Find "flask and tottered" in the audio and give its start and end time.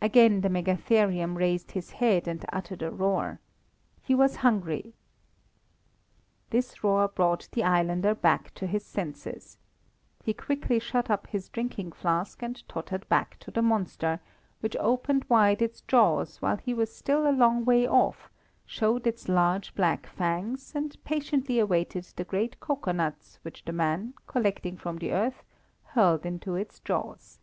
11.92-13.06